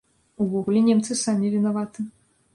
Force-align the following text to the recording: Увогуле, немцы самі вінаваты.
Увогуле, 0.45 0.79
немцы 0.87 1.19
самі 1.25 1.53
вінаваты. 1.59 2.09